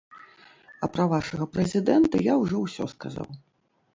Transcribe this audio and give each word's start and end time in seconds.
А 0.85 0.87
пра 0.93 1.03
вашага 1.11 1.45
прэзідэнта 1.57 2.21
я 2.31 2.37
ўжо 2.45 2.57
ўсё 2.65 2.83
сказаў. 2.97 3.29